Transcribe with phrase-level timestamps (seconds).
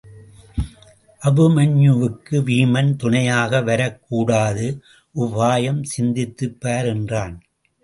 [1.21, 4.81] அபிமன்யுவுக்கு வீமன் துணையாக வரக் கூடாது
[5.15, 7.41] உபாயம் சிந்தித்துப் பார் என்றான்.